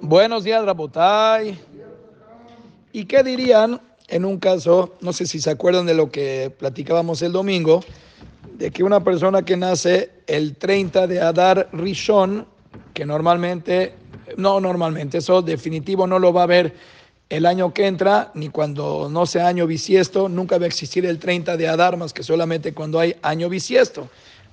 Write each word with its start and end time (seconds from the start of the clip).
Buenos 0.00 0.44
días, 0.44 0.64
Rabotay. 0.64 1.58
¿Y 2.92 3.04
qué 3.04 3.22
dirían 3.22 3.80
en 4.08 4.24
un 4.24 4.38
caso, 4.38 4.94
no 5.00 5.12
sé 5.12 5.26
si 5.26 5.40
se 5.40 5.50
acuerdan 5.50 5.86
de 5.86 5.94
lo 5.94 6.10
que 6.10 6.52
platicábamos 6.56 7.22
el 7.22 7.32
domingo, 7.32 7.82
de 8.56 8.70
que 8.70 8.84
una 8.84 9.02
persona 9.02 9.42
que 9.42 9.56
nace 9.56 10.10
el 10.26 10.56
30 10.56 11.06
de 11.06 11.20
Adar 11.20 11.68
Rishon, 11.72 12.46
que 12.94 13.04
normalmente, 13.04 13.94
no 14.36 14.60
normalmente, 14.60 15.18
eso 15.18 15.42
definitivo 15.42 16.06
no 16.06 16.18
lo 16.18 16.32
va 16.32 16.44
a 16.44 16.46
ver 16.46 16.74
el 17.28 17.44
año 17.44 17.74
que 17.74 17.86
entra, 17.86 18.30
ni 18.34 18.48
cuando 18.48 19.08
no 19.10 19.26
sea 19.26 19.48
año 19.48 19.66
bisiesto, 19.66 20.28
nunca 20.28 20.58
va 20.58 20.64
a 20.64 20.68
existir 20.68 21.04
el 21.04 21.18
30 21.18 21.56
de 21.56 21.68
Adar 21.68 21.96
más 21.96 22.12
que 22.12 22.22
solamente 22.22 22.72
cuando 22.72 23.00
hay 23.00 23.16
año 23.22 23.48
bisiesto. 23.48 24.08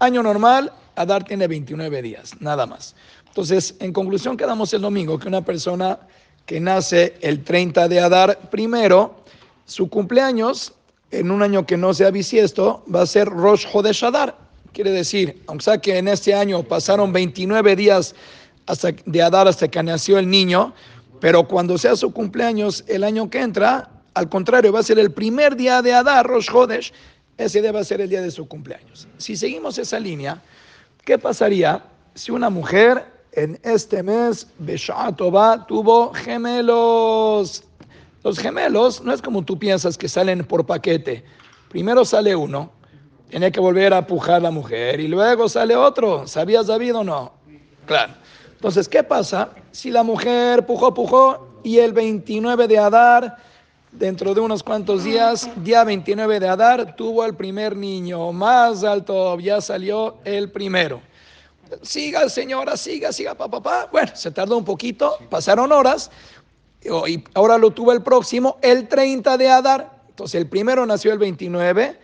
Año 0.00 0.22
normal, 0.22 0.72
Adar 0.96 1.24
tiene 1.24 1.46
29 1.46 2.02
días, 2.02 2.32
nada 2.40 2.66
más. 2.66 2.94
Entonces, 3.28 3.74
en 3.80 3.92
conclusión, 3.92 4.36
quedamos 4.36 4.72
el 4.72 4.80
domingo 4.80 5.18
que 5.18 5.28
una 5.28 5.44
persona 5.44 5.98
que 6.46 6.58
nace 6.58 7.14
el 7.20 7.44
30 7.44 7.88
de 7.88 8.00
Adar 8.00 8.38
primero, 8.50 9.16
su 9.66 9.88
cumpleaños, 9.88 10.72
en 11.10 11.30
un 11.30 11.42
año 11.42 11.66
que 11.66 11.76
no 11.76 11.92
sea 11.92 12.10
bisiesto, 12.10 12.84
va 12.92 13.02
a 13.02 13.06
ser 13.06 13.28
Rosh 13.28 13.66
Hodesh 13.72 14.04
Adar. 14.04 14.36
Quiere 14.72 14.90
decir, 14.90 15.42
aunque 15.46 15.64
sea 15.64 15.78
que 15.78 15.98
en 15.98 16.08
este 16.08 16.34
año 16.34 16.62
pasaron 16.62 17.12
29 17.12 17.76
días 17.76 18.14
de 19.04 19.22
Adar 19.22 19.48
hasta 19.48 19.68
que 19.68 19.82
nació 19.82 20.18
el 20.18 20.28
niño, 20.28 20.74
pero 21.20 21.46
cuando 21.46 21.78
sea 21.78 21.96
su 21.96 22.12
cumpleaños 22.12 22.84
el 22.86 23.04
año 23.04 23.30
que 23.30 23.40
entra, 23.40 23.88
al 24.14 24.28
contrario, 24.28 24.72
va 24.72 24.80
a 24.80 24.82
ser 24.82 24.98
el 24.98 25.12
primer 25.12 25.56
día 25.56 25.82
de 25.82 25.94
Adar, 25.94 26.26
Rosh 26.26 26.48
Hodesh, 26.52 26.92
ese 27.38 27.60
día 27.60 27.72
va 27.72 27.80
a 27.80 27.84
ser 27.84 28.00
el 28.00 28.08
día 28.08 28.22
de 28.22 28.30
su 28.30 28.48
cumpleaños. 28.48 29.06
Si 29.18 29.36
seguimos 29.36 29.78
esa 29.78 29.98
línea, 29.98 30.42
¿qué 31.06 31.16
pasaría 31.16 31.82
si 32.14 32.32
una 32.32 32.50
mujer 32.50 33.06
en 33.32 33.58
este 33.62 34.02
mes, 34.02 34.48
Beshatova, 34.58 35.64
tuvo 35.66 36.12
gemelos? 36.12 37.62
Los 38.24 38.38
gemelos 38.38 39.02
no 39.02 39.12
es 39.12 39.22
como 39.22 39.42
tú 39.42 39.56
piensas 39.56 39.96
que 39.96 40.08
salen 40.08 40.44
por 40.44 40.66
paquete. 40.66 41.24
Primero 41.68 42.04
sale 42.04 42.34
uno, 42.34 42.72
tiene 43.30 43.52
que 43.52 43.60
volver 43.60 43.94
a 43.94 44.04
pujar 44.04 44.42
la 44.42 44.50
mujer 44.50 44.98
y 44.98 45.06
luego 45.06 45.48
sale 45.48 45.76
otro. 45.76 46.26
¿Sabías 46.26 46.66
David 46.66 46.96
o 46.96 47.04
no? 47.04 47.32
Claro. 47.86 48.14
Entonces, 48.54 48.88
¿qué 48.88 49.04
pasa 49.04 49.50
si 49.70 49.92
la 49.92 50.02
mujer 50.02 50.66
pujó, 50.66 50.92
pujó 50.92 51.60
y 51.62 51.78
el 51.78 51.92
29 51.92 52.66
de 52.66 52.78
Adar 52.78 53.36
dentro 53.98 54.34
de 54.34 54.40
unos 54.40 54.62
cuantos 54.62 55.04
días, 55.04 55.48
día 55.56 55.82
29 55.84 56.40
de 56.40 56.48
Adar, 56.48 56.96
tuvo 56.96 57.24
el 57.24 57.34
primer 57.34 57.76
niño 57.76 58.32
más 58.32 58.84
alto, 58.84 59.38
ya 59.38 59.60
salió 59.60 60.16
el 60.24 60.50
primero. 60.50 61.00
Siga, 61.82 62.28
señora, 62.28 62.76
siga, 62.76 63.12
siga, 63.12 63.34
papá, 63.34 63.60
papá. 63.62 63.88
Bueno, 63.90 64.12
se 64.14 64.30
tardó 64.30 64.56
un 64.56 64.64
poquito, 64.64 65.16
pasaron 65.30 65.72
horas, 65.72 66.10
y 66.82 67.24
ahora 67.34 67.58
lo 67.58 67.70
tuvo 67.70 67.92
el 67.92 68.02
próximo, 68.02 68.58
el 68.62 68.86
30 68.86 69.36
de 69.36 69.48
Adar. 69.48 70.02
Entonces, 70.08 70.40
el 70.40 70.46
primero 70.46 70.84
nació 70.86 71.12
el 71.12 71.18
29, 71.18 71.98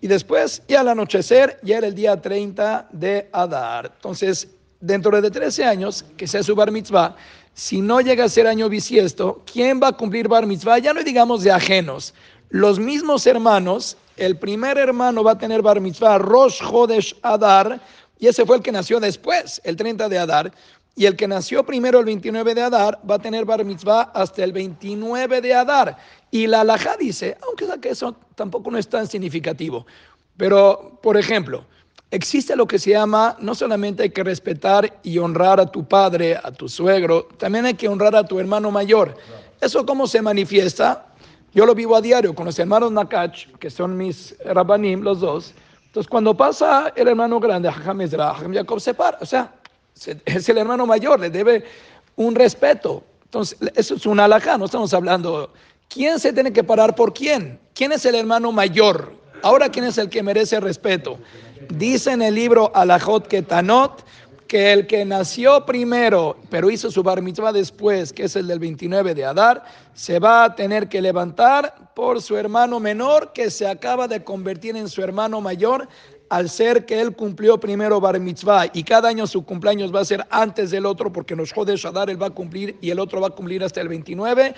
y 0.00 0.06
después, 0.06 0.62
ya 0.66 0.80
al 0.80 0.88
anochecer, 0.88 1.58
ya 1.62 1.78
era 1.78 1.86
el 1.86 1.94
día 1.94 2.20
30 2.20 2.88
de 2.90 3.28
Adar. 3.32 3.92
Entonces, 3.94 4.48
dentro 4.84 5.20
de 5.20 5.30
13 5.30 5.64
años, 5.64 6.04
que 6.16 6.26
sea 6.26 6.42
su 6.42 6.54
bar 6.54 6.70
mitzvah, 6.70 7.16
si 7.54 7.80
no 7.80 8.00
llega 8.00 8.24
a 8.24 8.28
ser 8.28 8.46
año 8.46 8.68
bisiesto, 8.68 9.42
¿quién 9.50 9.80
va 9.82 9.88
a 9.88 9.92
cumplir 9.92 10.28
bar 10.28 10.46
mitzvah? 10.46 10.78
Ya 10.78 10.92
no 10.92 11.02
digamos 11.02 11.42
de 11.42 11.50
ajenos. 11.50 12.12
Los 12.50 12.78
mismos 12.78 13.26
hermanos, 13.26 13.96
el 14.16 14.36
primer 14.38 14.76
hermano 14.76 15.24
va 15.24 15.32
a 15.32 15.38
tener 15.38 15.62
bar 15.62 15.80
mitzvah, 15.80 16.18
Rosh 16.18 16.62
Hodesh 16.62 17.16
Adar, 17.22 17.80
y 18.18 18.26
ese 18.26 18.44
fue 18.44 18.56
el 18.56 18.62
que 18.62 18.72
nació 18.72 19.00
después, 19.00 19.60
el 19.64 19.76
30 19.76 20.08
de 20.08 20.18
Adar. 20.18 20.52
Y 20.96 21.06
el 21.06 21.16
que 21.16 21.26
nació 21.26 21.64
primero 21.64 21.98
el 21.98 22.04
29 22.04 22.54
de 22.54 22.62
Adar 22.62 23.00
va 23.08 23.16
a 23.16 23.18
tener 23.18 23.44
bar 23.44 23.64
mitzvah 23.64 24.12
hasta 24.14 24.44
el 24.44 24.52
29 24.52 25.40
de 25.40 25.54
Adar. 25.54 25.96
Y 26.30 26.46
la 26.46 26.60
alajá 26.60 26.96
dice, 26.96 27.36
aunque 27.42 27.88
eso 27.88 28.14
tampoco 28.36 28.70
no 28.70 28.78
es 28.78 28.88
tan 28.88 29.08
significativo, 29.08 29.86
pero 30.36 30.98
por 31.02 31.16
ejemplo, 31.16 31.64
existe 32.14 32.54
lo 32.54 32.66
que 32.66 32.78
se 32.78 32.90
llama, 32.90 33.36
no 33.40 33.54
solamente 33.54 34.04
hay 34.04 34.10
que 34.10 34.22
respetar 34.22 35.00
y 35.02 35.18
honrar 35.18 35.58
a 35.58 35.66
tu 35.66 35.84
padre, 35.84 36.36
a 36.36 36.52
tu 36.52 36.68
suegro, 36.68 37.26
también 37.38 37.66
hay 37.66 37.74
que 37.74 37.88
honrar 37.88 38.14
a 38.14 38.24
tu 38.24 38.38
hermano 38.38 38.70
mayor. 38.70 39.16
¿Eso 39.60 39.84
cómo 39.84 40.06
se 40.06 40.22
manifiesta? 40.22 41.06
Yo 41.52 41.66
lo 41.66 41.74
vivo 41.74 41.96
a 41.96 42.00
diario 42.00 42.34
con 42.34 42.46
los 42.46 42.58
hermanos 42.58 42.92
Nakach, 42.92 43.46
que 43.58 43.68
son 43.68 43.96
mis 43.96 44.36
rabanim, 44.44 45.02
los 45.02 45.20
dos. 45.20 45.54
Entonces, 45.86 46.08
cuando 46.08 46.36
pasa 46.36 46.92
el 46.94 47.08
hermano 47.08 47.40
grande, 47.40 47.70
Jacob 47.70 48.80
se 48.80 48.94
para. 48.94 49.18
O 49.20 49.26
sea, 49.26 49.52
es 50.24 50.48
el 50.48 50.58
hermano 50.58 50.86
mayor, 50.86 51.18
le 51.18 51.30
debe 51.30 51.64
un 52.16 52.34
respeto. 52.34 53.04
Entonces, 53.24 53.58
eso 53.74 53.94
es 53.96 54.06
una 54.06 54.24
alajá, 54.26 54.56
no 54.56 54.66
estamos 54.66 54.94
hablando. 54.94 55.52
¿Quién 55.88 56.20
se 56.20 56.32
tiene 56.32 56.52
que 56.52 56.62
parar 56.62 56.94
por 56.94 57.12
quién? 57.12 57.58
¿Quién 57.74 57.92
es 57.92 58.04
el 58.04 58.14
hermano 58.14 58.52
mayor? 58.52 59.12
Ahora, 59.42 59.68
¿quién 59.68 59.84
es 59.84 59.98
el 59.98 60.08
que 60.08 60.22
merece 60.22 60.58
respeto? 60.58 61.18
Dice 61.68 62.12
en 62.12 62.22
el 62.22 62.34
libro 62.34 62.70
Alajot 62.74 63.26
Ketanot 63.28 64.04
que 64.46 64.72
el 64.72 64.86
que 64.86 65.04
nació 65.04 65.64
primero, 65.64 66.36
pero 66.50 66.70
hizo 66.70 66.90
su 66.90 67.02
bar 67.02 67.22
mitzvah 67.22 67.52
después, 67.52 68.12
que 68.12 68.24
es 68.24 68.36
el 68.36 68.46
del 68.46 68.58
29 68.58 69.14
de 69.14 69.24
Adar, 69.24 69.64
se 69.94 70.18
va 70.18 70.44
a 70.44 70.54
tener 70.54 70.88
que 70.88 71.00
levantar 71.00 71.74
por 71.94 72.20
su 72.20 72.36
hermano 72.36 72.78
menor, 72.78 73.32
que 73.32 73.50
se 73.50 73.66
acaba 73.66 74.06
de 74.06 74.22
convertir 74.22 74.76
en 74.76 74.88
su 74.88 75.02
hermano 75.02 75.40
mayor, 75.40 75.88
al 76.34 76.50
ser 76.50 76.84
que 76.84 77.00
él 77.00 77.14
cumplió 77.14 77.60
primero 77.60 78.00
bar 78.00 78.18
mitzvah 78.18 78.66
y 78.72 78.82
cada 78.82 79.08
año 79.08 79.24
su 79.24 79.44
cumpleaños 79.44 79.94
va 79.94 80.00
a 80.00 80.04
ser 80.04 80.26
antes 80.30 80.72
del 80.72 80.84
otro 80.84 81.12
porque 81.12 81.36
nos 81.36 81.52
jode 81.52 81.76
Shadar 81.76 82.10
él 82.10 82.20
va 82.20 82.26
a 82.26 82.30
cumplir 82.30 82.76
y 82.80 82.90
el 82.90 82.98
otro 82.98 83.20
va 83.20 83.28
a 83.28 83.30
cumplir 83.30 83.62
hasta 83.62 83.80
el 83.80 83.86
29. 83.86 84.52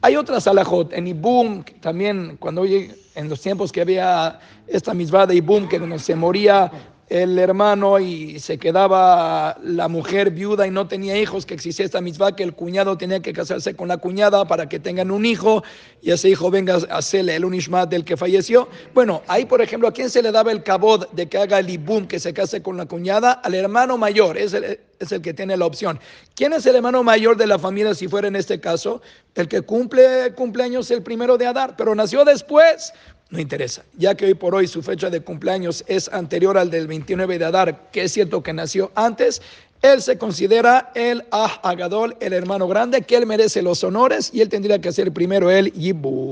Hay 0.00 0.16
otras 0.16 0.46
alajot 0.46 0.90
en 0.94 1.06
Ibum 1.06 1.64
también 1.80 2.38
cuando 2.38 2.64
en 2.64 3.28
los 3.28 3.42
tiempos 3.42 3.70
que 3.72 3.82
había 3.82 4.40
esta 4.66 4.94
mitzvah 4.94 5.26
de 5.26 5.34
Ibum 5.34 5.68
que 5.68 5.98
se 5.98 6.14
moría 6.14 6.72
el 7.08 7.38
hermano 7.38 7.98
y 7.98 8.38
se 8.38 8.58
quedaba 8.58 9.56
la 9.62 9.88
mujer 9.88 10.30
viuda 10.30 10.66
y 10.66 10.70
no 10.70 10.86
tenía 10.86 11.18
hijos, 11.18 11.46
que 11.46 11.54
existía 11.54 11.84
esta 11.84 12.00
misma 12.00 12.36
que 12.36 12.42
el 12.42 12.54
cuñado 12.54 12.98
tenía 12.98 13.20
que 13.20 13.32
casarse 13.32 13.74
con 13.74 13.88
la 13.88 13.96
cuñada 13.96 14.46
para 14.46 14.68
que 14.68 14.78
tengan 14.78 15.10
un 15.10 15.24
hijo 15.24 15.62
y 16.02 16.10
ese 16.10 16.28
hijo 16.28 16.50
venga 16.50 16.74
a 16.74 16.98
hacerle 16.98 17.36
el 17.36 17.44
unishmat 17.44 17.88
del 17.88 18.04
que 18.04 18.16
falleció. 18.16 18.68
Bueno, 18.92 19.22
ahí 19.26 19.46
por 19.46 19.62
ejemplo, 19.62 19.88
¿a 19.88 19.92
quién 19.92 20.10
se 20.10 20.22
le 20.22 20.30
daba 20.30 20.52
el 20.52 20.62
cabod 20.62 21.08
de 21.12 21.28
que 21.28 21.38
haga 21.38 21.58
el 21.58 21.70
ibum, 21.70 22.06
que 22.06 22.20
se 22.20 22.34
case 22.34 22.62
con 22.62 22.76
la 22.76 22.86
cuñada? 22.86 23.32
Al 23.32 23.54
hermano 23.54 23.96
mayor, 23.96 24.36
es 24.36 24.52
el, 24.52 24.78
es 24.98 25.12
el 25.12 25.22
que 25.22 25.32
tiene 25.32 25.56
la 25.56 25.64
opción. 25.64 25.98
¿Quién 26.34 26.52
es 26.52 26.66
el 26.66 26.76
hermano 26.76 27.02
mayor 27.02 27.36
de 27.36 27.46
la 27.46 27.58
familia 27.58 27.94
si 27.94 28.06
fuera 28.06 28.28
en 28.28 28.36
este 28.36 28.60
caso? 28.60 29.00
El 29.34 29.48
que 29.48 29.62
cumple 29.62 30.34
cumpleaños 30.34 30.90
el 30.90 31.02
primero 31.02 31.38
de 31.38 31.46
Adar, 31.46 31.74
pero 31.76 31.94
nació 31.94 32.24
después 32.24 32.92
no 33.30 33.40
interesa. 33.40 33.84
Ya 33.96 34.14
que 34.14 34.26
hoy 34.26 34.34
por 34.34 34.54
hoy 34.54 34.66
su 34.66 34.82
fecha 34.82 35.10
de 35.10 35.20
cumpleaños 35.20 35.84
es 35.86 36.08
anterior 36.08 36.56
al 36.56 36.70
del 36.70 36.86
29 36.86 37.38
de 37.38 37.44
Adar, 37.44 37.90
que 37.92 38.04
es 38.04 38.12
cierto 38.12 38.42
que 38.42 38.52
nació 38.52 38.90
antes, 38.94 39.42
él 39.82 40.02
se 40.02 40.18
considera 40.18 40.90
el 40.94 41.24
Ah 41.30 41.60
Agadol, 41.62 42.16
el 42.20 42.32
hermano 42.32 42.66
grande, 42.66 43.02
que 43.02 43.16
él 43.16 43.26
merece 43.26 43.62
los 43.62 43.84
honores 43.84 44.30
y 44.32 44.40
él 44.40 44.48
tendría 44.48 44.80
que 44.80 44.90
ser 44.90 45.12
primero 45.12 45.50
el 45.50 45.72
Yibu. 45.72 46.26